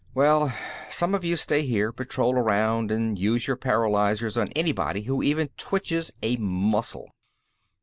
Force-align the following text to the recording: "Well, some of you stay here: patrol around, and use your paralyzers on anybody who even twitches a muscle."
"Well, 0.15 0.51
some 0.89 1.13
of 1.13 1.23
you 1.23 1.35
stay 1.37 1.61
here: 1.61 1.91
patrol 1.91 2.33
around, 2.33 2.89
and 2.89 3.19
use 3.19 3.45
your 3.45 3.55
paralyzers 3.55 4.35
on 4.35 4.47
anybody 4.55 5.03
who 5.03 5.21
even 5.21 5.49
twitches 5.57 6.11
a 6.23 6.37
muscle." 6.37 7.11